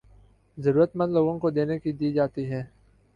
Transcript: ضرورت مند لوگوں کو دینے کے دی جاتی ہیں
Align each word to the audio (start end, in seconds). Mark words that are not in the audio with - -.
ضرورت 0.57 0.95
مند 0.95 1.13
لوگوں 1.13 1.37
کو 1.39 1.49
دینے 1.49 1.77
کے 1.79 1.91
دی 1.91 2.11
جاتی 2.13 2.45
ہیں 2.45 2.63